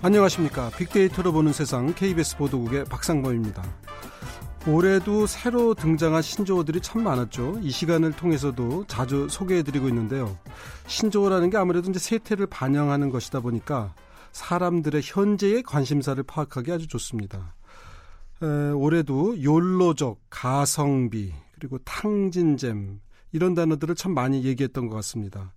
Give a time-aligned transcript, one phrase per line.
[0.00, 0.70] 안녕하십니까.
[0.78, 3.64] 빅데이터로 보는 세상 KBS 보도국의 박상범입니다.
[4.68, 7.58] 올해도 새로 등장한 신조어들이 참 많았죠.
[7.62, 10.38] 이 시간을 통해서도 자주 소개해드리고 있는데요.
[10.86, 13.92] 신조어라는 게 아무래도 이제 세태를 반영하는 것이다 보니까
[14.30, 17.56] 사람들의 현재의 관심사를 파악하기 아주 좋습니다.
[18.40, 23.00] 에, 올해도 욜로족, 가성비, 그리고 탕진잼
[23.32, 25.52] 이런 단어들을 참 많이 얘기했던 것 같습니다.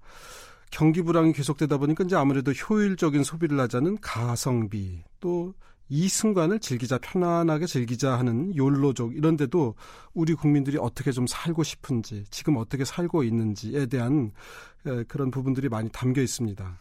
[0.71, 5.53] 경기 불황이 계속되다 보니까 이제 아무래도 효율적인 소비를 하자는 가성비 또
[5.93, 9.75] 이 순간을 즐기자 편안하게 즐기자 하는 욜로족 이런데도
[10.13, 14.31] 우리 국민들이 어떻게 좀 살고 싶은지 지금 어떻게 살고 있는지에 대한
[15.09, 16.79] 그런 부분들이 많이 담겨 있습니다.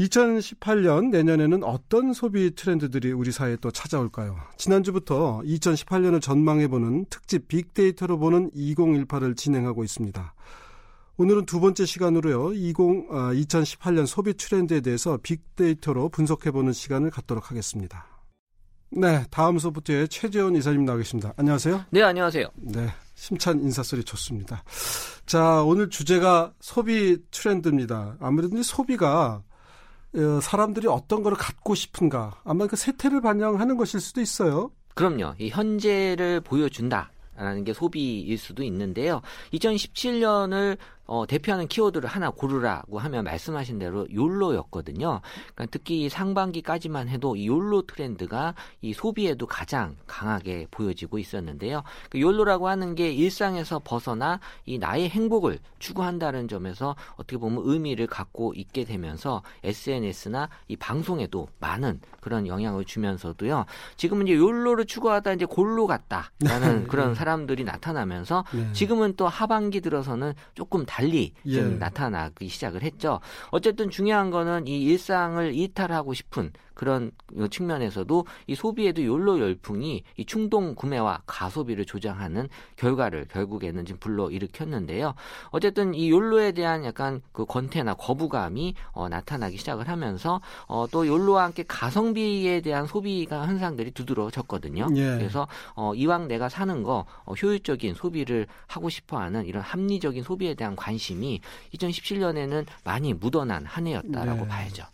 [0.00, 4.36] 2018년 내년에는 어떤 소비 트렌드들이 우리 사회에 또 찾아올까요?
[4.56, 10.34] 지난주부터 2018년을 전망해보는 특집 빅데이터로 보는 2018을 진행하고 있습니다.
[11.18, 12.52] 오늘은 두 번째 시간으로요.
[12.52, 12.76] 20,
[13.10, 18.06] 아, 2018년 소비 트렌드에 대해서 빅데이터로 분석해보는 시간을 갖도록 하겠습니다.
[18.90, 21.32] 네, 다음 소프트의 최재원 이사님 나와 계십니다.
[21.38, 21.86] 안녕하세요.
[21.88, 22.48] 네, 안녕하세요.
[22.56, 24.62] 네, 심찬 인사소리 좋습니다.
[25.24, 28.16] 자, 오늘 주제가 소비 트렌드입니다.
[28.20, 29.42] 아무래도 소비가
[30.14, 34.70] 어, 사람들이 어떤 거를 갖고 싶은가 아마 그 세태를 반영하는 것일 수도 있어요.
[34.94, 35.34] 그럼요.
[35.38, 37.10] 이 현재를 보여준다.
[37.36, 39.20] 라는 게 소비일 수도 있는데요.
[39.52, 45.20] 2017년을 어, 대표하는 키워드를 하나 고르라고 하면 말씀하신 대로 욜로였거든요.
[45.54, 51.82] 그러니까 특히 상반기까지만 해도 이 욜로 트렌드가 이 소비에도 가장 강하게 보여지고 있었는데요.
[52.10, 58.52] 그 욜로라고 하는 게 일상에서 벗어나 이 나의 행복을 추구한다는 점에서 어떻게 보면 의미를 갖고
[58.54, 63.66] 있게 되면서 SNS나 이 방송에도 많은 그런 영향을 주면서도요.
[63.96, 68.72] 지금은 이제 욜로를 추구하다 이제 골로 갔다라는 그런 사람들이 나타나면서 네.
[68.72, 71.60] 지금은 또 하반기 들어서는 조금 달리 좀 예.
[71.76, 73.20] 나타나기 시작을 했죠.
[73.50, 77.10] 어쨌든 중요한 거는 이 일상을 이탈하고 싶은 그런
[77.50, 85.14] 측면에서도 이 소비에도 욜로 열풍이 이 충동 구매와 가소비를 조장하는 결과를 결국에는 지금 불러 일으켰는데요.
[85.50, 91.44] 어쨌든 이 욜로에 대한 약간 그 권태나 거부감이 어, 나타나기 시작을 하면서 어, 또 욜로와
[91.44, 94.88] 함께 가성비에 대한 소비가 현상들이 두드러졌거든요.
[94.96, 95.16] 예.
[95.16, 100.76] 그래서 어, 이왕 내가 사는 거 어, 효율적인 소비를 하고 싶어하는 이런 합리적인 소비에 대한
[100.76, 101.40] 관심이
[101.74, 104.48] 2017년에는 많이 묻어난 한 해였다라고 네.
[104.48, 104.84] 봐야죠.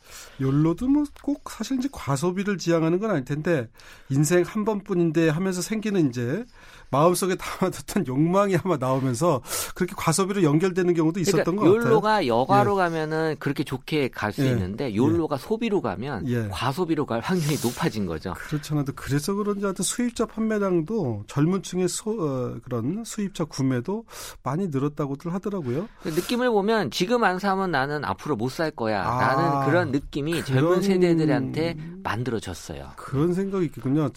[0.41, 3.69] 욜로도 뭐 꼭 사실 이제 과소비를 지향하는 건 아닐 텐데
[4.09, 6.45] 인생 한 번뿐인데 하면서 생기는 이제
[6.93, 9.43] 마음속에 담아뒀던 욕망이 아마 나오면서
[9.75, 11.87] 그렇게 과소비로 연결되는 경우도 있었던 그러니까 것 같아요.
[11.91, 12.77] 욜로가 여가로 예.
[12.77, 14.51] 가면은 그렇게 좋게 갈수 예.
[14.51, 15.41] 있는데 욜로가 예.
[15.41, 16.47] 소비로 가면 예.
[16.53, 18.35] 과소비로 갈 확률이 높아진 거죠.
[18.35, 24.05] 그렇잖아도 그래서 그런지 하여튼 수입자 판매량도 젊은 층의 소, 어, 그런 수입자 구매도
[24.45, 25.89] 많이 늘었다고들 하더라고요.
[26.05, 30.45] 느낌을 보면 지금 안 사면 나는 앞으로 못 살 거야 아, 라는 그런 느낌이 그런...
[30.45, 32.91] 젊은 세대들한테 만들어졌어요.
[32.97, 34.11] 그런 생각이 있겠군요.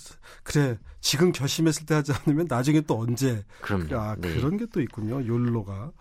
[0.44, 3.46] 그래 지금 결심했을 때 하지 않으면 나중에 또 언제?
[3.62, 3.96] 그럼요.
[3.96, 4.34] 아, 네.
[4.34, 5.24] 그런 게 또 있군요.
[5.24, 5.92] 욜로가.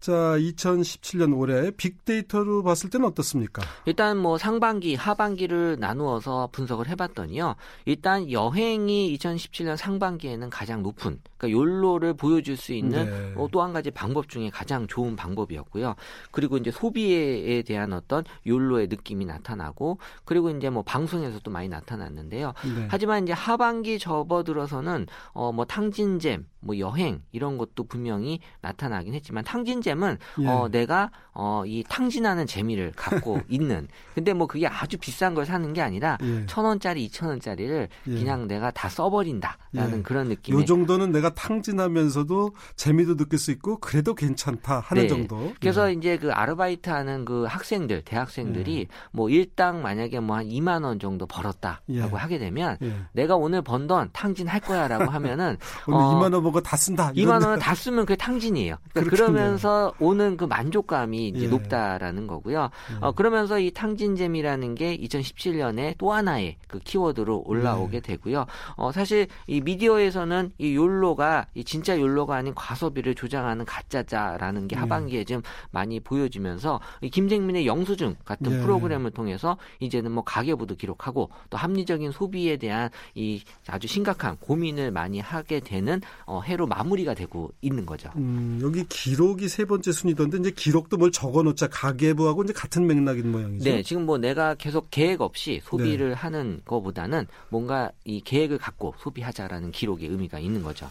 [0.00, 3.62] 자, 2017년 올해 빅데이터로 봤을 때는 어떻습니까?
[3.86, 7.56] 일단 뭐 상반기, 하반기를 나누어서 분석을 해봤더니요.
[7.86, 13.32] 일단 여행이 2017년 상반기에는 가장 높은 그러니까 욜로를 보여줄 수 있는 네.
[13.36, 15.94] 어, 또한 가지 방법 중에 가장 좋은 방법이었고요.
[16.32, 22.52] 그리고 이제 소비에 대한 어떤 욜로의 느낌이 나타나고 그리고 이제 뭐 방송에서도 많이 나타났는데요.
[22.76, 22.88] 네.
[22.90, 30.18] 하지만 이제 하반기 접어들어서는 어 뭐 탕진잼, 뭐 여행 이런 것도 분명히 나타나긴 했지만 탕진잼은
[30.42, 30.46] 예.
[30.46, 35.72] 어 내가 어 이 탕진하는 재미를 갖고 있는 근데 뭐 그게 아주 비싼 걸 사는
[35.72, 36.46] 게 아니라 예.
[36.46, 38.10] 천 원짜리 이천 원짜리를 예.
[38.12, 40.02] 그냥 내가 다 써버린다라는 예.
[40.02, 40.54] 그런 느낌.
[40.54, 45.08] 요 정도는 내가 내가 탕진하면서도 재미도 느낄 수 있고 그래도 괜찮다 하는 네.
[45.08, 45.52] 정도.
[45.60, 45.92] 그래서 네.
[45.92, 48.96] 이제 그 아르바이트 하는 그 학생들, 대학생들이 네.
[49.12, 52.00] 뭐 일당 만약에 뭐 한 2만 원 정도 벌었다라고 예.
[52.00, 52.94] 하게 되면 예.
[53.12, 55.56] 내가 오늘 번 돈 탕진할 거야라고 하면은
[55.88, 57.10] 오늘 어, 2만 원 먹어 다 쓴다.
[57.12, 58.76] 2만 원을 다 쓰면 그게 탕진이에요.
[58.92, 61.48] 그러니까 그러면서 오는 그 만족감이 이제 예.
[61.48, 62.68] 높다라는 거고요.
[62.92, 62.96] 예.
[63.00, 68.00] 어, 그러면서 이 탕진잼이라는 게 2017년에 또 하나의 그 키워드로 올라오게 예.
[68.00, 68.44] 되고요.
[68.76, 74.76] 어, 사실 이 미디어에서는 이 욜로 욜로가 이 진짜 욜로가 아닌 과소비를 조장하는 가짜자라는 게
[74.76, 74.80] 네.
[74.80, 75.42] 하반기에 좀
[75.72, 78.60] 많이 보여지면서 이 김생민의 영수증 같은 네.
[78.62, 85.18] 프로그램을 통해서 이제는 뭐 가계부도 기록하고 또 합리적인 소비에 대한 이 아주 심각한 고민을 많이
[85.18, 88.10] 하게 되는 어, 해로 마무리가 되고 있는 거죠.
[88.16, 93.64] 음, 여기 기록이 세 번째 순위던데 이제 기록도 뭘 적어놓자 가계부하고 이제 같은 맥락인 모양이죠.
[93.64, 96.14] 네, 지금 뭐 내가 계속 계획 없이 소비를 네.
[96.14, 100.88] 하는 것보다는 뭔가 이 계획을 갖고 소비하자라는 기록의 의미가 있는 거죠.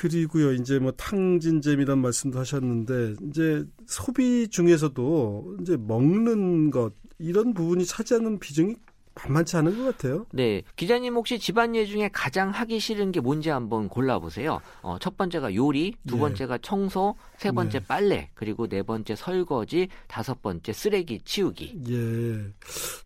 [0.00, 8.40] 그리고요, 이제 뭐 탕진잼이란 말씀도 하셨는데, 이제 소비 중에서도 이제 먹는 것, 이런 부분이 차지하는
[8.40, 8.74] 비중이
[9.14, 10.26] 만만치 않은 것 같아요.
[10.32, 10.62] 네.
[10.74, 14.60] 기자님 혹시 집안 일 중에 가장 하기 싫은 게 뭔지 한번 골라보세요.
[14.82, 16.20] 어, 첫 번째가 요리, 두 예.
[16.20, 17.86] 번째가 청소, 세 번째 네.
[17.86, 21.84] 빨래, 그리고 네 번째 설거지, 다섯 번째 쓰레기 치우기.
[21.88, 22.52] 예.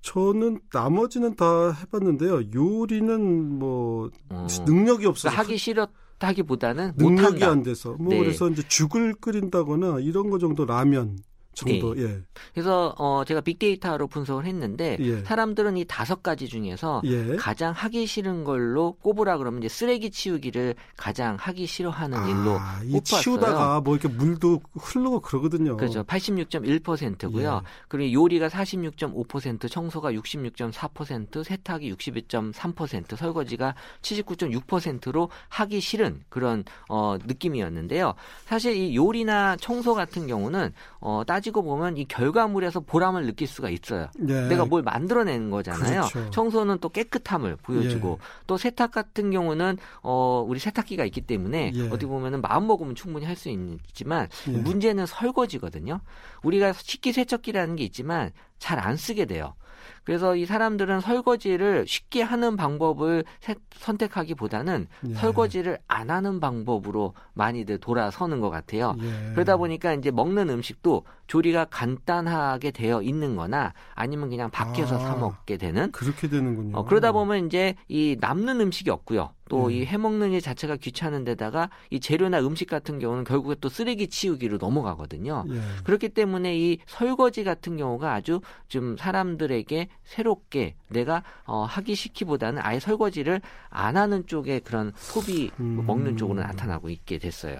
[0.01, 2.53] 저는 나머지는 다 해봤는데요.
[2.55, 7.45] 요리는 뭐 어, 능력이 없어서 그러니까 하기 싫었 다기보다는 능력이.
[7.45, 8.19] 안 돼서 뭐 네.
[8.19, 11.19] 그래서 이제 죽을 끓인다거나 이런 거 정도 라면
[11.59, 12.23] 정도 예.
[12.55, 15.23] 그래서 어, 제가 빅데이터로 분석을 했는데 예.
[15.25, 17.37] 사람들은 이 다섯 가지 중에서 예.
[17.37, 22.93] 가장 하기 싫은 걸로 꼽으라 그러면 이제 쓰레기 치우기를 가장 하기 싫어하는 일로 아, 이
[22.93, 23.21] 꼽았어요.
[23.21, 25.77] 치우다가 뭐 이렇게 물도 흐르고 그러거든요.
[25.77, 26.05] 그렇죠.
[26.05, 27.63] 86.1%고요.
[27.65, 27.69] 예.
[27.89, 38.15] 그리고 요리가 46.5%, 청소가 66.4%, 세탁이 62.3%, 설거지가 79.6%로 하기 싫은 그런 어, 느낌이었는데요.
[38.47, 43.71] 사실 이 요리나 청소 같은 경우는 어, 따지 고 보면 이 결과물에서 보람을 느낄 수가
[43.71, 44.09] 있어요.
[44.29, 44.49] 예.
[44.49, 46.03] 내가 뭘 만들어내는 거잖아요.
[46.13, 46.31] 그렇죠.
[46.31, 51.87] 청소는 또 깨끗함을 보여주고 또 세탁 같은 경우는 어 우리 세탁기가 있기 때문에 예.
[51.87, 54.51] 어떻게 보면은 마음 먹으면 충분히 할 수 있지만 예.
[54.53, 56.01] 문제는 설거지거든요.
[56.43, 59.55] 우리가 식기세척기라는 게 있지만 잘 안 쓰게 돼요.
[60.05, 65.15] 그래서 이 사람들은 설거지를 쉽게 하는 방법을 세- 선택하기보다는 예.
[65.15, 68.95] 설거지를 안 하는 방법으로 많이들 돌아서는 것 같아요.
[69.01, 69.33] 예.
[69.35, 74.99] 그러다 보니까 이제 먹는 음식도 조리가 간단하게 되어 있는 거나 아니면 그냥 밖에서 아.
[74.99, 76.77] 사 먹게 되는 그렇게 되는군요.
[76.79, 79.31] 어, 그러다 보면 이제 이 남는 음식이 없고요.
[79.49, 79.71] 또 음.
[79.71, 84.59] 이 해먹는 일 자체가 귀찮은 데다가 이 재료나 음식 같은 경우는 결국에 또 쓰레기 치우기로
[84.59, 85.45] 넘어가거든요.
[85.49, 85.61] 예.
[85.85, 92.81] 그렇기 때문에 이 설거지 같은 경우가 아주 좀 사람들에게 새롭게 내가 어, 하기 싫기보다는 아예
[92.81, 93.41] 설거지를
[93.71, 95.85] 안 하는 쪽에 그런 소비 음.
[95.87, 97.59] 먹는 쪽으로 나타나고 있게 됐어요.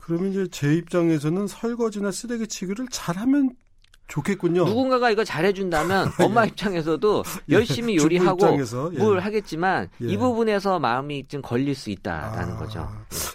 [0.00, 3.50] 그러면 이제 제 입장에서는 설거지나 쓰레기 치기를 잘하면
[4.06, 4.64] 좋겠군요.
[4.64, 8.98] 누군가가 이거 잘해준다면 엄마 입장에서도 열심히 주부 요리하고 입장에서, 예.
[8.98, 10.06] 뭘 하겠지만 예.
[10.06, 12.88] 이 부분에서 마음이 좀 걸릴 수 있다라는 아, 거죠.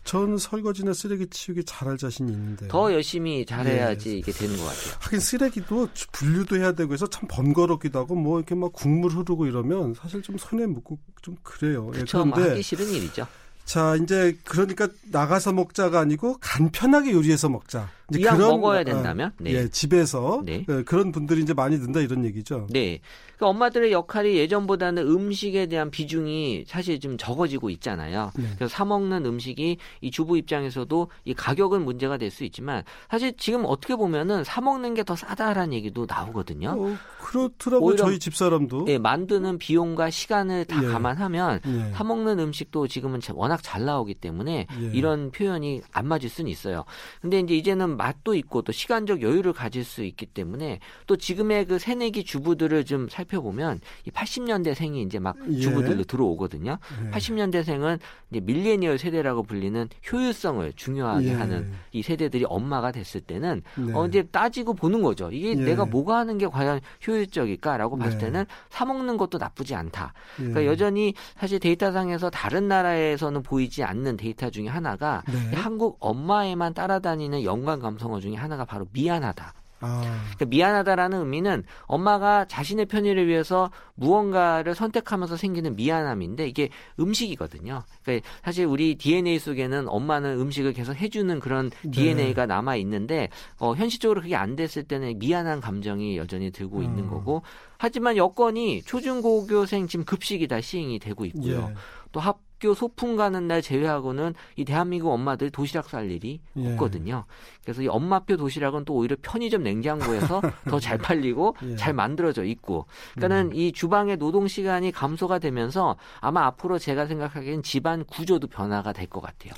[0.04, 2.68] 저는 설거지나 쓰레기 치우기 잘할 자신이 있는데.
[2.68, 4.18] 더 열심히 잘해야지 예.
[4.18, 4.94] 이게 되는 것 같아요.
[5.00, 9.96] 하긴 쓰레기도 분류도 해야 되고 해서 참 번거롭기도 하고 뭐 이렇게 막 국물 흐르고 이러면
[9.96, 11.88] 사실 좀 손에 묻고 좀 그래요.
[11.94, 12.26] 예, 그렇죠.
[12.26, 13.28] 뭐 그런데 하기 싫은 일이죠.
[13.66, 17.90] 자 이제 그러니까 나가서 먹자가 아니고 간편하게 요리해서 먹자.
[18.12, 19.52] 이제 이왕 먹어야 어, 된다면, 네.
[19.54, 20.66] 예, 집에서 네.
[20.70, 22.68] 예, 그런 분들이 이제 많이 든다 이런 얘기죠.
[22.70, 23.00] 네.
[23.36, 28.32] 그러니까 엄마들의 역할이 예전보다는 음식에 대한 비중이 사실 좀 적어지고 있잖아요.
[28.36, 28.44] 네.
[28.56, 33.64] 그래서 사 먹는 음식이 이 주부 입장에서도 이 가격은 문제가 될 수 있지만 사실 지금
[33.66, 36.76] 어떻게 보면은 사 먹는 게 더 싸다라는 얘기도 나오거든요.
[36.78, 38.86] 어, 그렇더라고 저희 집 사람도.
[38.88, 40.88] 예, 만드는 비용과 시간을 다 예.
[40.88, 41.92] 감안하면 예.
[41.94, 44.86] 사 먹는 음식도 지금은 자- 워낙 잘 나오기 때문에 예.
[44.94, 46.84] 이런 표현이 안 맞을 수는 있어요.
[47.22, 51.80] 근데 이제 이제는 맛도 있고 또 시간적 여유를 가질 수 있기 때문에 또 지금의 그
[51.80, 55.60] 새내기 주부들을 좀 살펴보면 이 80년대생이 이제 막 예.
[55.60, 56.78] 주부들로 들어오거든요.
[57.06, 57.12] 예.
[57.12, 58.00] 80년대생은
[58.32, 61.34] 이제 밀레니얼 세대라고 불리는 효율성을 중요하게 예.
[61.34, 63.94] 하는 이 세대들이 엄마가 됐을 때는 네.
[63.94, 65.30] 어 이제 따지고 보는 거죠.
[65.34, 65.56] 이게 예.
[65.56, 68.26] 내가 뭐가 하는 게 과연 효율적일까라고 봤을 네.
[68.26, 70.14] 때는 사 먹는 것도 나쁘지 않다.
[70.40, 70.44] 예.
[70.44, 75.52] 그러니까 여전히 사실 데이터상에서 다른 나라에서는 보이지 않는 데이터 중에 하나가 네.
[75.52, 79.54] 이 한국 엄마에만 따라다니는 연관 감 성어 중에 하나가 바로 미안하다.
[79.82, 80.02] 아,
[80.36, 86.70] 그러니까 미안하다라는 의미는 엄마가 자신의 편의를 위해서 무언가를 선택하면서 생기는 미안함인데 이게
[87.00, 87.84] 음식이거든요.
[88.04, 91.92] 그러니까 사실 우리 DNA 속에는 엄마는 음식을 계속 해주는 그런 네.
[91.92, 97.10] DNA가 남아 있는데 어, 현실적으로 그게 안 됐을 때는 미안한 감정이 여전히 들고 있는 음.
[97.10, 97.44] 거고
[97.78, 101.70] 하지만 여건이 초중고교생 지금 급식이 다 시행이 되고 있고요.
[101.70, 101.76] 예.
[102.12, 102.20] 또
[102.60, 106.74] 학교 소풍 가는 날 제외하고는 이 대한민국 엄마들 도시락 쌀 일이 예.
[106.74, 107.24] 없거든요.
[107.64, 111.76] 그래서 이 엄마표 도시락은 또 오히려 편의점 냉장고에서 더 잘 팔리고 예.
[111.78, 112.86] 잘 만들어져 있고.
[113.16, 119.10] 그러니까는 이 주방의 노동 시간이 감소가 되면서 아마 앞으로 제가 생각하기엔 집안 구조도 변화가 될
[119.10, 119.54] 것 같아요.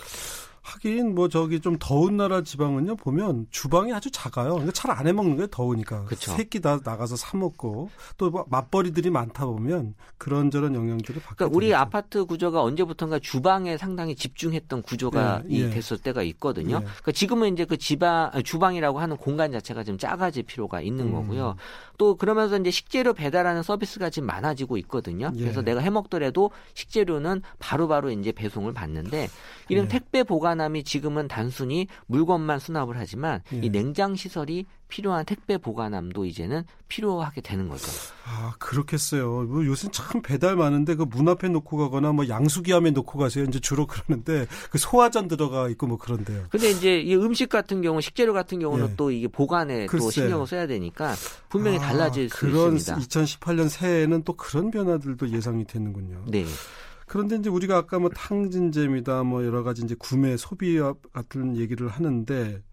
[0.74, 4.51] 하긴 뭐 저기 좀 더운 나라 지방은요 보면 주방이 아주 작아요.
[4.54, 6.06] 그러니까 잘 안 해 먹는 거예요 더우니까.
[6.06, 6.32] 그쵸.
[6.32, 11.74] 새끼 다 나가서 사 먹고 또 뭐 맞벌이들이 많다 보면 그런저런 영향들을 받게 그러니까 우리.
[11.74, 15.70] 아파트 구조가 언제부턴가 주방에 상당히 집중했던 구조가 예, 이 예.
[15.70, 16.75] 됐을 때가 있거든요.
[16.78, 16.80] 예.
[16.82, 21.12] 그러니까 지금은 이제 그 지방 아니, 주방이라고 하는 공간 자체가 좀 작아질 필요가 있는 음.
[21.13, 21.56] 거고요.
[21.98, 25.32] 또 그러면서 이제 식재료 배달하는 서비스가 지금 많아지고 있거든요.
[25.36, 25.40] 예.
[25.42, 29.28] 그래서 내가 해 먹더라도 식재료는 바로바로 이제 배송을 받는데
[29.70, 29.90] 이런 예.
[29.90, 33.58] 택배 보관 함이 지금은 단순히 물건만 수납을 하지만 예.
[33.63, 37.88] 이 냉장 시설이 필요한 택배 보관함도 이제는 필요하게 되는 거죠.
[38.25, 39.44] 아, 그렇겠어요.
[39.44, 43.44] 뭐 요새 참 배달 많은데 그 문 앞에 놓고 가거나 뭐 양수기함에 놓고 가세요.
[43.46, 46.46] 이제 주로 그러는데 그 소화전 들어가 있고 뭐 그런데요.
[46.50, 48.96] 근데 이제 이 음식 같은 경우, 식재료 같은 경우는 예.
[48.98, 50.03] 또 이게 보관에 글쎄.
[50.06, 51.15] 또 신경을 써야 되니까
[51.50, 53.06] 분명히 아, 달라질 수 그런 있습니다.
[53.08, 56.24] 2018년 새해에는 또 그런 변화들도 예상이 되는군요.
[56.27, 56.46] 네.
[57.12, 60.80] 그런데 이제 우리가 아까 뭐 탕진잼이다 뭐 여러 가지 이제 구매 소비
[61.12, 62.63] 같은 얘기를 하는데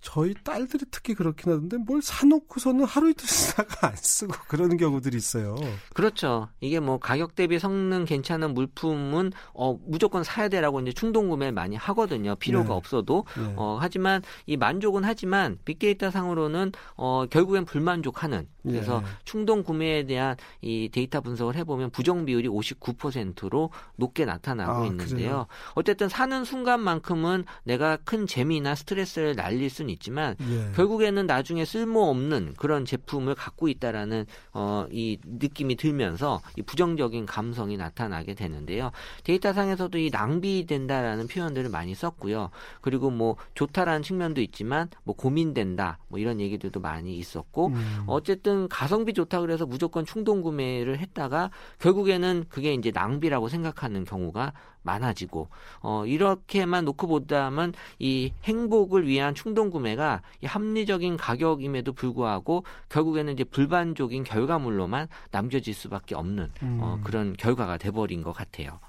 [0.00, 5.56] 저희 딸들이 특히 그렇긴 하던데 뭘 사놓고서는 하루 이틀 쓰다가 안 쓰고 그런 경우들이 있어요.
[5.94, 6.48] 그렇죠.
[6.60, 11.76] 이게 뭐 가격 대비 성능 괜찮은 물품은 어 무조건 사야 돼라고 이제 충동 구매 많이
[11.76, 12.34] 하거든요.
[12.36, 12.74] 필요가 네.
[12.74, 13.26] 없어도.
[13.36, 13.52] 네.
[13.56, 19.06] 어 하지만 이 만족은 하지만 빅데이터 상으로는 어 결국엔 불만족하는 그래서 네.
[19.24, 25.16] 충동 구매에 대한 이 데이터 분석을 해보면 부정 비율이 59%로 높게 나타나고 아, 있는데요.
[25.16, 25.46] 그래요?
[25.74, 30.72] 어쨌든 사는 순간만큼은 내가 큰 재미나 스트레스를 날릴 수는 있지만 예.
[30.74, 38.34] 결국에는 나중에 쓸모없는 그런 제품을 갖고 있다라는 어, 이 느낌이 들면서 이 부정적인 감성이 나타나게
[38.34, 38.90] 되는데요.
[39.24, 42.50] 데이터상에서도 이 낭비된다라는 표현들을 많이 썼고요.
[42.80, 48.04] 그리고 뭐 좋다라는 측면도 있지만 뭐 고민된다 뭐 이런 얘기들도 많이 있었고 음.
[48.06, 55.48] 어쨌든 가성비 좋다 그래서 무조건 충동 구매를 했다가 결국에는 그게 이제 낭비라고 생각하는 경우가 많아지고
[55.82, 63.44] 어 이렇게만 놓고 보다면 이 행복을 위한 충동 구매가 이 합리적인 가격임에도 불구하고 결국에는 이제
[63.44, 66.78] 불만족인 결과물로만 남겨질 수밖에 없는 어, 음.
[66.82, 68.80] 어 그런 결과가 돼버린 것 같아요.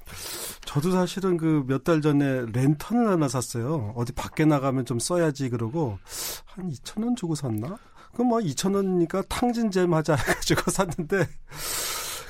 [0.66, 3.94] 저도 사실은 그 몇 달 전에 랜턴을 하나 샀어요.
[3.96, 5.98] 어디 밖에 나가면 좀 써야지 그러고
[6.46, 7.78] 한 2천 원 주고 샀나?
[8.14, 11.26] 그럼 뭐 2천 원이니까 탕진잼 하자 해가지고 샀는데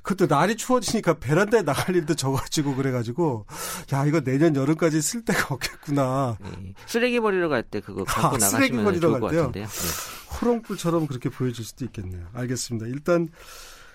[0.04, 3.46] 그것도 날이 추워지니까 베란다에 나갈 일도 적어지고 그래가지고
[3.94, 6.38] 야 이거 내년 여름까지 쓸 데가 없겠구나.
[6.42, 6.74] 네.
[6.88, 9.68] 쓰레기 버리러 갈 때 그거 갖고 아, 나가시면 좋을 것 같은데요.
[9.68, 10.36] 네.
[10.42, 12.26] 호롱불처럼 그렇게 보여줄 수도 있겠네요.
[12.34, 12.88] 알겠습니다.
[12.88, 13.30] 일단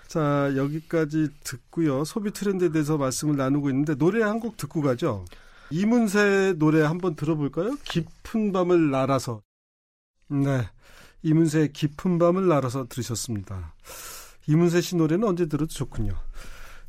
[0.07, 2.05] 자 여기까지 듣고요.
[2.05, 5.25] 소비 트렌드에 대해서 말씀을 나누고 있는데 노래 한 곡 듣고 가죠.
[5.71, 7.75] 이문세 노래 한번 들어볼까요?
[7.83, 9.41] 깊은 밤을 날아서.
[10.29, 10.69] 네.
[11.23, 13.73] 이문세의 깊은 밤을 날아서 들으셨습니다.
[14.47, 16.13] 이문세 씨 노래는 언제 들어도 좋군요.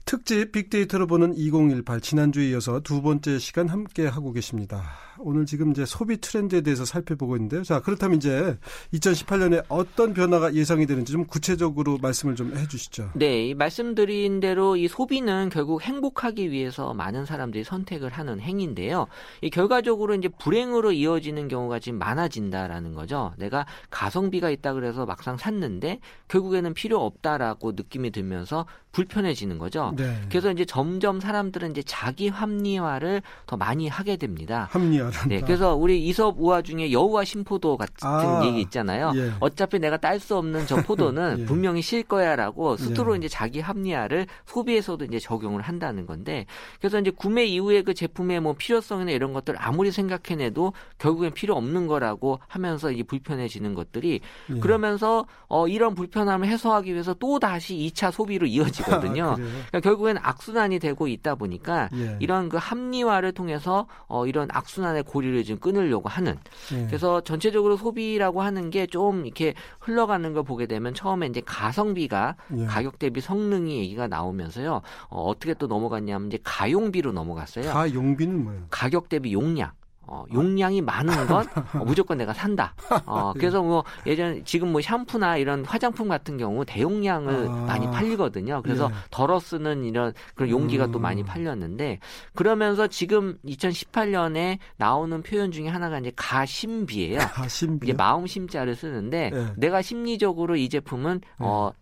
[0.08, 4.82] 특집 빅데이터로 보는 2018 지난주에 이어서 두 번째 시간 함께 하고 계십니다.
[5.18, 7.62] 오늘 지금 이제 소비 트렌드에 대해서 살펴보고 있는데요.
[7.62, 8.56] 자, 그렇다면 이제
[8.94, 13.10] 2018년에 어떤 변화가 예상이 되는지 좀 구체적으로 말씀을 좀 해주시죠.
[13.16, 19.08] 네, 말씀드린 대로 이 소비는 결국 행복하기 위해서 많은 사람들이 선택을 하는 행위인데요.
[19.42, 23.34] 이 결과적으로 이제 불행으로 이어지는 경우가 지금 많아진다라는 거죠.
[23.36, 25.98] 내가 가성비가 있다 그래서 막상 샀는데
[26.28, 28.64] 결국에는 필요 없다라고 느낌이 들면서
[28.98, 29.94] 불편해지는 거죠.
[29.96, 30.12] 네.
[30.28, 34.68] 그래서 이제 점점 사람들은 이제 자기 합리화를 더 많이 하게 됩니다.
[34.72, 35.26] 합리화란다.
[35.28, 39.12] 네, 그래서 우리 이섭 우화 중에 여우와 심포도 같은 아, 얘기 있잖아요.
[39.14, 39.32] 예.
[39.38, 41.44] 어차피 내가 딸 수 없는 저 포도는 예.
[41.44, 43.18] 분명히 실 거야라고 스스로 예.
[43.18, 46.46] 이제 자기 합리화를 소비에서도 이제 적용을 한다는 건데
[46.80, 51.86] 그래서 이제 구매 이후에 그 제품의 뭐 필요성이나 이런 것들 아무리 생각해내도 결국엔 필요 없는
[51.86, 54.58] 거라고 하면서 이 불편해지는 것들이 예.
[54.58, 59.24] 그러면서 어 이런 불편함을 해소하기 위해서 또 다시 2차 소비로 이어지 거든요.
[59.30, 62.16] 아, 그러니까 결국엔 악순환이 되고 있다 보니까 예.
[62.20, 66.36] 이런 그 합리화를 통해서 어 이런 악순환의 고리를 좀 끊으려고 하는
[66.72, 66.86] 예.
[66.86, 72.64] 그래서 전체적으로 소비라고 하는 게 좀 이렇게 흘러가는 걸 보게 되면 처음에 이제 가성비가 예.
[72.64, 74.80] 가격 대비 성능이 얘기가 나오면서요
[75.10, 77.70] 어, 어떻게 또 넘어갔냐면 이제 가용비로 넘어갔어요.
[77.72, 78.62] 가용비는 뭐예요?
[78.70, 79.70] 가격 대비 용량.
[80.10, 81.46] 어, 용량이 많은 건
[81.78, 82.74] 어, 무조건 내가 산다.
[83.04, 83.40] 어, 네.
[83.40, 87.52] 그래서 뭐 예전 지금 뭐 샴푸나 이런 화장품 같은 경우 대용량을 아.
[87.66, 88.62] 많이 팔리거든요.
[88.62, 88.96] 그래서 예.
[89.10, 90.92] 덜어 쓰는 이런 그런 용기가 음.
[90.92, 91.98] 또 많이 팔렸는데
[92.34, 97.18] 그러면서 지금 2018년에 나오는 표현 중에 하나가 이제 가심비예요.
[97.18, 97.86] 가심비.
[97.86, 99.52] 이게 마음 심자를 쓰는데 예.
[99.56, 101.44] 내가 심리적으로 이 제품은 예.
[101.44, 101.72] 어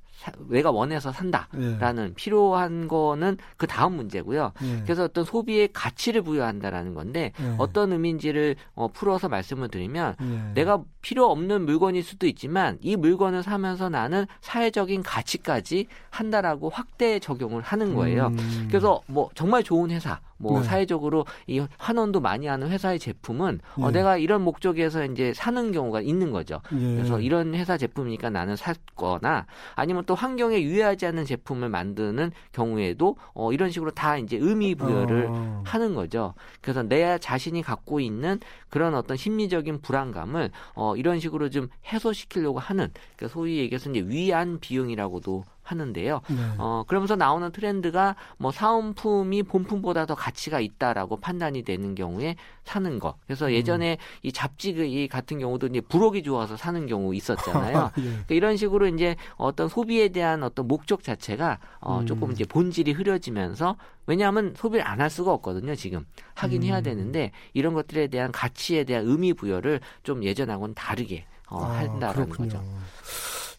[0.48, 2.14] 내가 원해서 산다라는 예.
[2.14, 4.52] 필요한 거는 그 다음 문제고요.
[4.62, 4.82] 예.
[4.82, 7.54] 그래서 어떤 소비의 가치를 부여한다라는 건데 예.
[7.58, 10.52] 어떤 의미인지를 어, 풀어서 말씀을 드리면 예.
[10.54, 17.62] 내가 필요 없는 물건일 수도 있지만 이 물건을 사면서 나는 사회적인 가치까지 한다라고 확대 적용을
[17.62, 18.28] 하는 거예요.
[18.28, 18.66] 음.
[18.68, 20.66] 그래서 뭐 정말 좋은 회사 뭐 네.
[20.66, 23.84] 사회적으로 이 환원도 많이 하는 회사의 제품은 어, 예.
[23.84, 26.60] 어, 내가 이런 목적에서 이제 사는 경우가 있는 거죠.
[26.72, 26.96] 예.
[26.96, 33.52] 그래서 이런 회사 제품이니까 나는 샀거나 아니면 또 환경에 유해하지 않는 제품을 만드는 경우에도 어,
[33.52, 35.62] 이런 식으로 다 이제 의미 부여를 어.
[35.64, 36.34] 하는 거죠.
[36.60, 42.90] 그래서 내 자신이 갖고 있는 그런 어떤 심리적인 불안감을 어, 이런 식으로 좀 해소시키려고 하는
[43.16, 46.20] 그러니까 소위 얘기해서 이제 위안 비용이라고도 하는데요.
[46.28, 46.36] 네.
[46.58, 53.14] 어, 그러면서 나오는 트렌드가 뭐 사은품이 본품보다 더 가치가 있다라고 판단이 되는 경우에 사는 거.
[53.26, 53.50] 그래서 음.
[53.52, 54.18] 예전에 음.
[54.22, 57.90] 이 잡지 같은 경우도 이제 부록이 좋아서 사는 경우 있었잖아요.
[57.98, 58.02] 예.
[58.02, 62.06] 그러니까 이런 식으로 이제 어떤 소비에 대한 어떤 목적 자체가 어, 음.
[62.06, 65.74] 조금 이제 본질이 흐려지면서 왜냐하면 소비를 안 할 수가 없거든요.
[65.74, 66.66] 지금 하긴 음.
[66.68, 72.30] 해야 되는데 이런 것들에 대한 가치에 대한 의미 부여를 좀 예전하고는 다르게 어, 아, 한다라는
[72.30, 72.48] 그렇군요.
[72.58, 72.64] 거죠.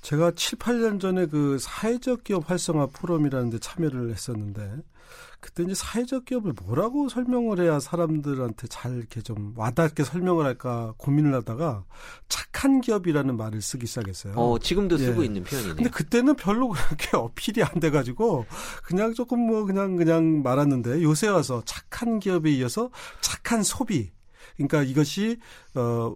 [0.02, 4.82] 제가 7, 8년 전에 그 사회적 기업 활성화 포럼이라는 데 참여를 했었는데
[5.40, 11.34] 그때 이제 사회적 기업을 뭐라고 설명을 해야 사람들한테 잘 이렇게 좀 와닿게 설명을 할까 고민을
[11.36, 11.86] 하다가
[12.28, 14.34] 착한 기업이라는 말을 쓰기 시작했어요.
[14.36, 15.26] 어, 지금도 쓰고 예.
[15.28, 15.76] 있는 표현이네요.
[15.76, 18.46] 근데 그때는 별로 그렇게 어필이 안 돼가지고
[18.84, 22.90] 그냥 조금 뭐 그냥 그냥 말았는데 요새 와서 착한 기업에 이어서
[23.22, 24.12] 착한 소비
[24.56, 25.38] 그러니까 이것이
[25.78, 26.16] 어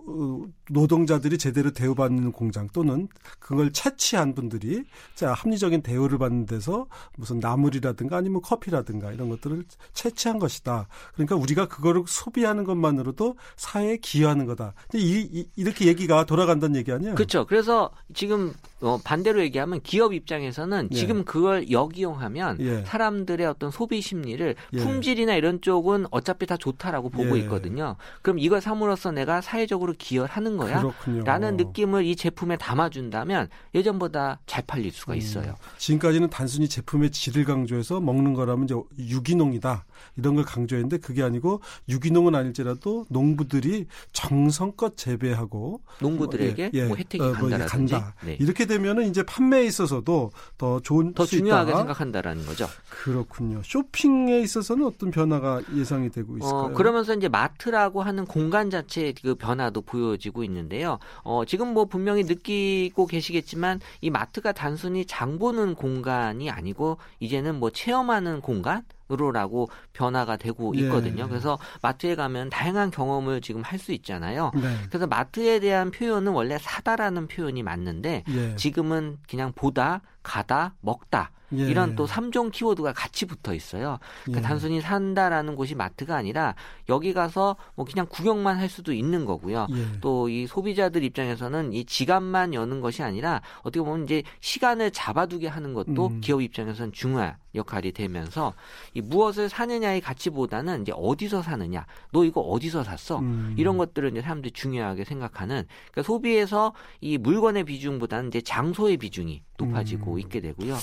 [0.69, 3.07] 노동자들이 제대로 대우받는 공장 또는
[3.39, 4.83] 그걸 채취한 분들이
[5.15, 6.87] 자 합리적인 대우를 받는 데서
[7.17, 10.87] 무슨 나물이라든가 아니면 커피라든가 이런 것들을 채취한 것이다.
[11.13, 14.73] 그러니까 우리가 그거를 소비하는 것만으로도 사회에 기여하는 거다.
[14.93, 17.15] 이, 이, 이렇게 얘기가 돌아간다는 얘기 아니에요?
[17.15, 17.45] 그렇죠.
[17.45, 20.95] 그래서 지금 어, 반대로 얘기하면 기업 입장에서는 예.
[20.95, 22.83] 지금 그걸 역이용하면 예.
[22.85, 24.77] 사람들의 어떤 소비 심리를 예.
[24.77, 27.41] 품질이나 이런 쪽은 어차피 다 좋다라고 보고 예.
[27.41, 27.95] 있거든요.
[28.21, 30.79] 그럼 이걸 삼으로써 내가 사회적으로 기여를 하는 거야.
[30.79, 31.23] 그렇군요.
[31.25, 35.17] 라는 느낌을 이 제품에 담아준다면 예전보다 잘 팔릴 수가 음.
[35.17, 35.49] 있어요.
[35.49, 35.55] 음.
[35.77, 39.85] 지금까지는 단순히 제품의 질을 강조해서 먹는 거라면 이제 유기농이다.
[40.15, 47.23] 이런 걸 강조했는데 그게 아니고 유기농은 아닐지라도 농부들이 정성껏 재배하고 농부들에게 어, 예, 뭐 혜택이
[47.23, 48.15] 어, 뭐 간다.
[48.23, 48.37] 네.
[48.39, 51.77] 이렇게 되면은 이제 판매에 있어서도 더 좋은 더 중요하게 있다.
[51.79, 52.67] 생각한다라는 거죠.
[52.89, 53.61] 그렇군요.
[53.63, 56.61] 쇼핑에 있어서는 어떤 변화가 예상이 되고 어, 있을까요?
[56.61, 60.99] 어, 그러면서 이제 마트라고 하는 공간 자체의 그 변화도 보여지고 있는데요.
[61.23, 67.71] 어, 지금 뭐 분명히 느끼고 계시겠지만 이 마트가 단순히 장 보는 공간이 아니고 이제는 뭐
[67.71, 70.81] 체험하는 공간 으로라고 변화가 되고 예.
[70.83, 71.23] 있거든요.
[71.25, 71.27] 예.
[71.27, 74.51] 그래서 마트에 가면 다양한 경험을 지금 할 수 있잖아요.
[74.53, 74.77] 네.
[74.89, 78.55] 그래서 마트에 대한 표현은 원래 사다라는 표현이 맞는데 예.
[78.55, 81.63] 지금은 그냥 보다, 가다, 먹다 예.
[81.63, 83.99] 이런 또 3종 키워드가 같이 붙어 있어요.
[84.23, 84.47] 그러니까 예.
[84.47, 86.55] 단순히 산다라는 곳이 마트가 아니라
[86.89, 89.67] 여기 가서 뭐 그냥 구경만 할 수도 있는 거고요.
[89.71, 89.99] 예.
[90.01, 96.07] 또이 소비자들 입장에서는 이 지갑만 여는 것이 아니라 어떻게 보면 이제 시간을 잡아두게 하는 것도
[96.07, 96.21] 음.
[96.21, 98.53] 기업 입장에서는 중요한 역할이 되면서
[98.93, 103.19] 이 무엇을 사느냐의 가치보다는 이제 어디서 사느냐, 너 이거 어디서 샀어?
[103.19, 103.55] 음.
[103.57, 110.13] 이런 것들을 이제 사람들이 중요하게 생각하는 그러니까 소비에서 이 물건의 비중보다는 이제 장소의 비중이 높아지고
[110.13, 110.19] 음.
[110.19, 110.77] 있게 되고요.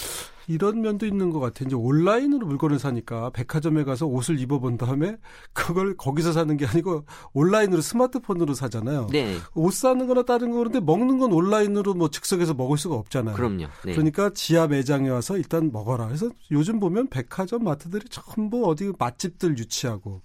[0.48, 1.66] 이런 면도 있는 것 같아요.
[1.66, 5.18] 이제 온라인으로 물건을 사니까 백화점에 가서 옷을 입어본 다음에
[5.52, 9.08] 그걸 거기서 사는 게 아니고 온라인으로 스마트폰으로 사잖아요.
[9.12, 9.36] 네.
[9.54, 13.36] 옷 사는 거나 다른 거 그런데 먹는 건 온라인으로 뭐 즉석에서 먹을 수가 없잖아요.
[13.36, 13.66] 그럼요.
[13.84, 13.92] 네.
[13.92, 16.06] 그러니까 지하 매장에 와서 일단 먹어라.
[16.06, 20.22] 그래서 요즘 보면 백화점 마트들이 전부 어디 맛집들 유치하고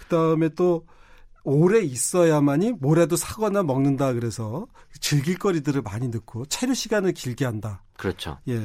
[0.00, 0.86] 그다음에 또
[1.46, 4.66] 오래 있어야만이 뭐라도 사거나 먹는다 그래서
[5.00, 7.84] 즐길 거리들을 많이 넣고 체류 시간을 길게 한다.
[7.96, 8.38] 그렇죠.
[8.48, 8.60] 예.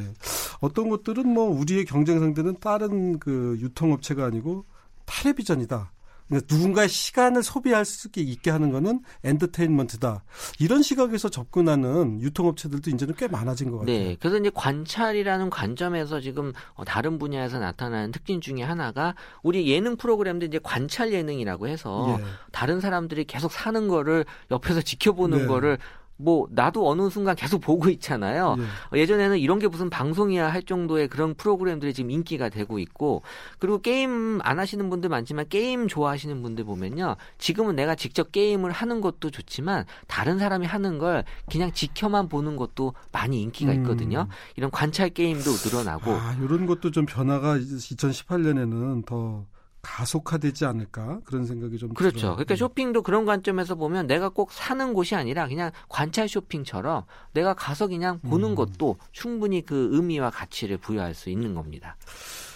[0.61, 4.65] 어떤 것들은 뭐 우리의 경쟁 상대는 다른 그 유통업체가 아니고
[5.05, 5.91] 텔레비전이다.
[6.31, 10.23] 그러니까 누군가의 시간을 소비할 수 있게 하는 거는 엔터테인먼트다.
[10.59, 13.97] 이런 시각에서 접근하는 유통업체들도 이제는 꽤 많아진 것 같아요.
[13.97, 14.17] 네.
[14.17, 19.13] 그래서 이제 관찰이라는 관점에서 지금 어, 다른 분야에서 나타나는 특징 중에 하나가
[19.43, 22.23] 우리 예능 프로그램도 이제 관찰 예능이라고 해서 예.
[22.51, 25.45] 다른 사람들이 계속 사는 거를 옆에서 지켜보는 네.
[25.47, 25.77] 거를
[26.21, 28.55] 뭐 나도 어느 순간 계속 보고 있잖아요.
[28.93, 28.99] 예.
[28.99, 33.23] 예전에는 이런 게 무슨 방송이야 할 정도의 그런 프로그램들이 지금 인기가 되고 있고
[33.59, 37.15] 그리고 게임 안 하시는 분들 많지만 게임 좋아하시는 분들 보면요.
[37.37, 42.93] 지금은 내가 직접 게임을 하는 것도 좋지만 다른 사람이 하는 걸 그냥 지켜만 보는 것도
[43.11, 43.81] 많이 인기가 음.
[43.81, 44.27] 있거든요.
[44.29, 44.33] 음.
[44.55, 49.45] 이런 관찰 게임도 늘어나고 아, 이런 것도 좀 변화가 2018년에는 더
[49.81, 52.17] 가속화되지 않을까 그런 생각이 좀 그렇죠.
[52.17, 52.31] 들어요.
[52.33, 52.57] 그러니까 네.
[52.59, 58.19] 쇼핑도 그런 관점에서 보면 내가 꼭 사는 곳이 아니라 그냥 관찰 쇼핑처럼 내가 가서 그냥
[58.19, 58.55] 보는 음.
[58.55, 61.95] 것도 충분히 그 의미와 가치를 부여할 수 있는 겁니다.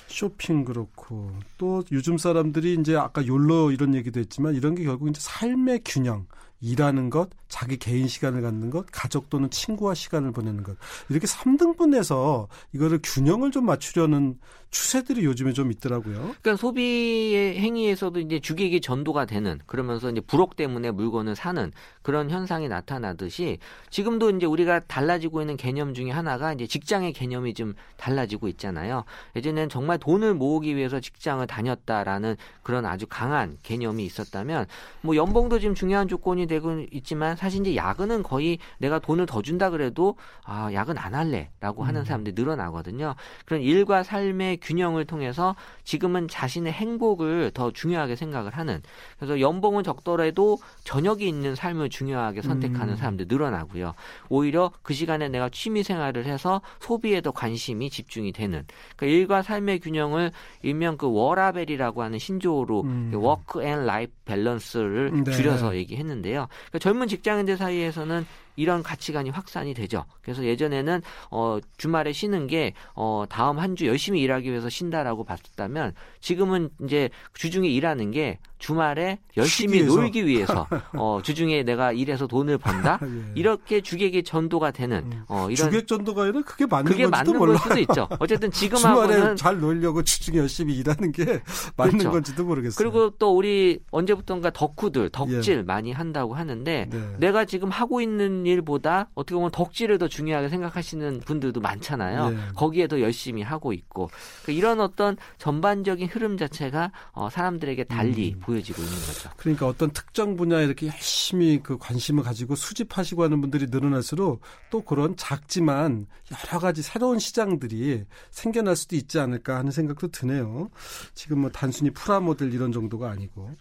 [0.08, 5.20] 쇼핑 그렇고 또 요즘 사람들이 이제 아까 욜로 이런 얘기도 했지만 이런 게 결국 이제
[5.22, 6.26] 삶의 균형
[6.66, 10.76] 일하는 것, 자기 개인 시간을 갖는 것, 가족 또는 친구와 시간을 보내는 것.
[11.10, 14.40] 이렇게 3등분해서 이거를 균형을 좀 맞추려는
[14.72, 16.16] 추세들이 요즘에 좀 있더라고요.
[16.42, 22.68] 그러니까 소비의 행위에서도 이제 주객이 전도가 되는 그러면서 이제 불혹 때문에 물건을 사는 그런 현상이
[22.68, 29.06] 나타나듯이 지금도 이제 우리가 달라지고 있는 개념 중에 하나가 이제 직장의 개념이 좀 달라지고 있잖아요.
[29.38, 34.66] 예전에는 정말 돈을 모으기 위해서 직장을 다녔다라는 그런 아주 강한 개념이 있었다면
[35.02, 39.70] 뭐 연봉도 지금 중요한 조건이 되고 있지만 사실 이제 야근은 거의 내가 돈을 더 준다
[39.70, 42.06] 그래도 아 야근 안 할래라고 하는 음.
[42.06, 43.16] 사람들이 늘어나거든요.
[43.46, 48.82] 그런 일과 삶의 균형을 통해서 지금은 자신의 행복을 더 중요하게 생각을 하는
[49.18, 52.96] 그래서 연봉은 적더라도 저녁이 있는 삶을 중요하게 선택하는 음.
[52.96, 53.94] 사람들 늘어나고요.
[54.30, 58.66] 오히려 그 시간에 내가 취미 생활을 해서 소비에 더 관심이 집중이 되는
[58.96, 63.12] 그러니까 일과 삶의 균형을 일명 그 워라벨이라고 하는 신조어로 음.
[63.14, 65.32] work and life balance를 네.
[65.32, 66.45] 줄여서 얘기했는데요.
[66.48, 70.06] 그러니까 젊은 직장인들 사이에서는 이런 가치관이 확산이 되죠.
[70.22, 75.94] 그래서 예전에는 어 주말에 쉬는 게 어 다음 한 주 열심히 일하기 위해서 쉰다라고 봤다면
[76.22, 79.96] 지금은 이제 주중에 일하는 게 주말에 열심히 위해서.
[79.96, 83.08] 놀기 위해서 어 주중에 내가 일해서 돈을 번다 예.
[83.36, 85.24] 이렇게 주객이 전도가 되는 음.
[85.28, 87.58] 어 이런 주객 전도가 아니라 그게 맞는 그게 맞는 몰라.
[87.60, 88.08] 걸 수도 있죠.
[88.20, 91.42] 어쨌든 지금하고는 잘 놀려고 주중에 열심히 일하는 게
[91.76, 92.12] 맞는 그렇죠.
[92.12, 92.78] 건지도 모르겠어요.
[92.78, 95.62] 그리고 또 우리 언제부턴가 덕후들 덕질 예.
[95.64, 97.16] 많이 한다고 하는데 네.
[97.20, 102.30] 내가 지금 하고 있는 일보다 어떻게 보면 덕질을 더 중요하게 생각하시는 분들도 많잖아요.
[102.30, 102.38] 네.
[102.56, 104.10] 거기에 더 열심히 하고 있고
[104.44, 108.40] 그러니까 이런 어떤 전반적인 흐름 자체가 어, 사람들에게 달리 음.
[108.40, 109.30] 보여지고 있는 거죠.
[109.38, 115.16] 그러니까 어떤 특정 분야에 이렇게 열심히 그 관심을 가지고 수집하시고 하는 분들이 늘어날수록 또 그런
[115.18, 120.70] 작지만 여러 가지 새로운 시장들이 생겨날 수도 있지 않을까 하는 생각도 드네요.
[121.14, 123.56] 지금 뭐 단순히 프라모델 이런 정도가 아니고.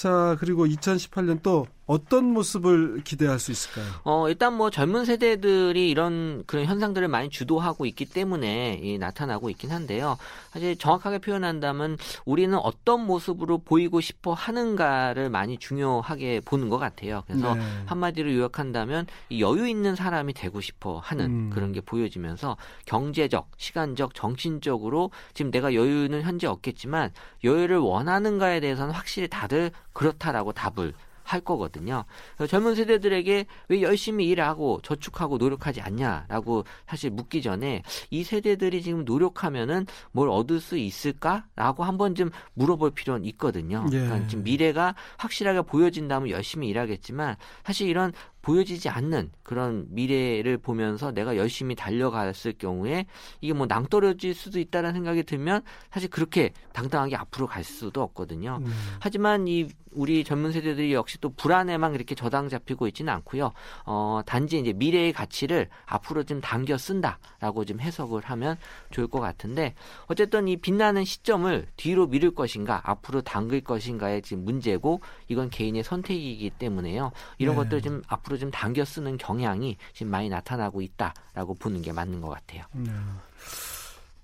[0.00, 3.84] 자, 그리고 2018년 또 어떤 모습을 기대할 수 있을까요?
[4.04, 9.72] 어, 일단 뭐 젊은 세대들이 이런 그런 현상들을 많이 주도하고 있기 때문에 이, 나타나고 있긴
[9.72, 10.16] 한데요.
[10.52, 17.24] 사실 정확하게 표현한다면 우리는 어떤 모습으로 보이고 싶어 하는가를 많이 중요하게 보는 것 같아요.
[17.26, 17.62] 그래서 네.
[17.86, 19.08] 한마디로 요약한다면
[19.40, 21.50] 여유 있는 사람이 되고 싶어 하는 음.
[21.52, 27.10] 그런 게 보여지면서 경제적, 시간적, 정신적으로 지금 내가 여유는 현재 없겠지만
[27.42, 30.94] 여유를 원하는가에 대해서는 확실히 다들 그렇다라고 답을
[31.32, 32.04] 할 거거든요.
[32.48, 39.86] 젊은 세대들에게 왜 열심히 일하고 저축하고 노력하지 않냐라고 사실 묻기 전에 이 세대들이 지금 노력하면은
[40.12, 43.86] 뭘 얻을 수 있을까라고 한번 좀 물어볼 필요는 있거든요.
[43.92, 44.00] 예.
[44.00, 48.12] 그러니까 지금 미래가 확실하게 보여진다면 열심히 일하겠지만 사실 이런
[48.42, 53.06] 보여지지 않는 그런 미래를 보면서 내가 열심히 달려갔을 경우에
[53.40, 58.60] 이게 뭐 낭떠러질 수도 있다는 생각이 들면 사실 그렇게 당당하게 앞으로 갈 수도 없거든요.
[58.62, 58.72] 음.
[58.98, 63.52] 하지만 이 우리 젊은 세대들이 역시 또 불안에만 이렇게 저당 잡히고 있지는 않고요.
[63.86, 68.56] 어, 단지 이제 미래의 가치를 앞으로 좀 당겨 쓴다라고 좀 해석을 하면
[68.90, 69.74] 좋을 것 같은데
[70.06, 76.50] 어쨌든 이 빛나는 시점을 뒤로 미룰 것인가 앞으로 당길 것인가의 지금 문제고 이건 개인의 선택이기
[76.50, 77.12] 때문에요.
[77.38, 77.62] 이런 네.
[77.62, 82.28] 것들 좀 앞으로 좀 당겨 쓰는 경향이 지금 많이 나타나고 있다라고 보는 게 맞는 것
[82.28, 82.64] 같아요.
[82.72, 82.90] 네.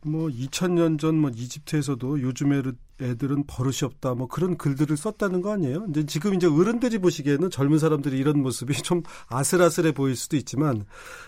[0.05, 2.53] 뭐 2000년 전 뭐 이집트에서도 요즘
[3.01, 5.87] 애들은 버릇이 없다 뭐 그런 글들을 썼다는 거 아니에요?
[5.91, 10.85] 이제 지금 이제 어른들이 보시기에는 젊은 사람들이 이런 모습이 좀 아슬아슬해 보일 수도 있지만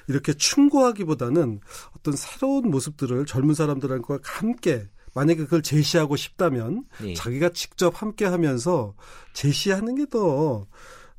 [0.08, 1.60] 이렇게 충고하기보다는
[1.96, 7.14] 어떤 새로운 모습들을 젊은 사람들과 함께 만약에 그걸 제시하고 싶다면 네.
[7.14, 8.94] 자기가 직접 함께 하면서
[9.32, 10.66] 제시하는 게 더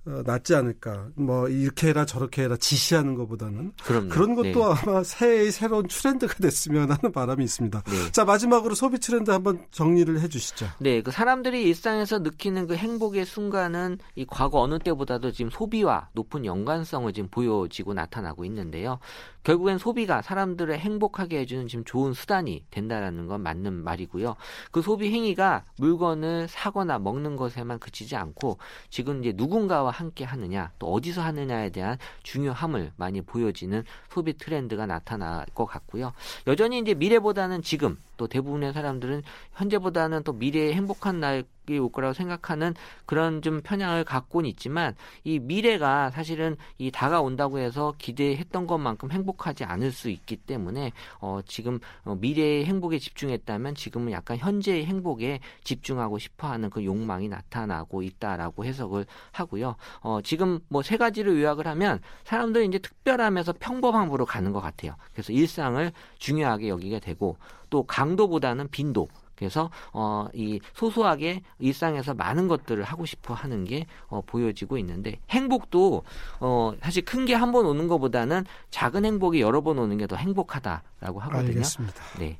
[0.05, 1.09] 어, 낫지 않을까.
[1.15, 4.09] 뭐 이렇게 해라 저렇게 해라 지시하는 것보다는 그럼요.
[4.09, 4.81] 그런 것도 네.
[4.81, 7.83] 아마 새해의 새로운 트렌드가 됐으면 하는 바람이 있습니다.
[7.83, 8.12] 네.
[8.12, 10.67] 자 마지막으로 소비 트렌드 한번 정리를 해주시죠.
[10.79, 16.45] 네, 그 사람들이 일상에서 느끼는 그 행복의 순간은 이 과거 어느 때보다도 지금 소비와 높은
[16.45, 18.99] 연관성을 지금 보여지고 나타나고 있는데요.
[19.43, 24.35] 결국엔 소비가 사람들을 행복하게 해주는 지금 좋은 수단이 된다라는 건 맞는 말이고요.
[24.71, 28.57] 그 소비 행위가 물건을 사거나 먹는 것에만 그치지 않고
[28.89, 35.45] 지금 이제 누군가와 함께 하느냐 또 어디서 하느냐에 대한 중요함을 많이 보여지는 소비 트렌드가 나타날
[35.54, 36.13] 것 같고요.
[36.47, 39.23] 여전히 이제 미래보다는 지금 또 대부분의 사람들은
[39.55, 41.45] 현재보다는 또 미래의 행복한 날올
[41.91, 42.73] 거라고 생각하는
[43.05, 49.91] 그런 좀 편향을 갖고는 있지만 이 미래가 사실은 이 다가온다고 해서 기대했던 것만큼 행복하지 않을
[49.91, 56.71] 수 있기 때문에 어 지금 어 미래의 행복에 집중했다면 지금은 약간 현재의 행복에 집중하고 싶어하는
[56.71, 59.75] 그 욕망이 나타나고 있다라고 해석을 하고요.
[60.01, 64.95] 어 지금 뭐 세 가지를 요약을 하면 사람들이 이제 특별함에서 평범함으로 가는 것 같아요.
[65.13, 67.38] 그래서 일상을 중요하게 여기게 되고
[67.69, 74.21] 또 강도보다는 빈도 그래서 어, 이 소소하게 일상에서 많은 것들을 하고 싶어 하는 게 어,
[74.25, 76.03] 보여지고 있는데 행복도
[76.41, 80.17] 어, 사실 큰 게 한 번 오는 것보다는 작은 행복이 여러 번 오는 게 더
[80.17, 81.47] 행복하다라고 하거든요.
[81.47, 82.03] 알겠습니다.
[82.19, 82.38] 네.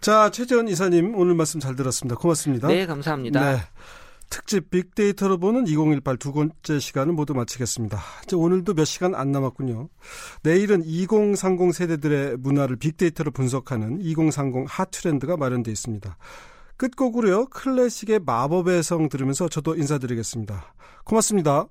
[0.00, 2.16] 자, 최재원 이사님 오늘 말씀 잘 들었습니다.
[2.20, 2.68] 고맙습니다.
[2.68, 3.52] 네, 감사합니다.
[3.52, 3.58] 네.
[4.32, 8.00] 특집 빅데이터로 보는 2018 두 번째 시간을 모두 마치겠습니다.
[8.24, 9.90] 이제 오늘도 몇 시간 안 남았군요.
[10.42, 16.16] 내일은 2030 세대들의 문화를 빅데이터로 분석하는 2030 핫트렌드가 마련되어 있습니다.
[16.78, 17.46] 끝곡으로요.
[17.48, 20.74] 클래식의 마법의 성 들으면서 저도 인사드리겠습니다.
[21.04, 21.66] 고맙습니다.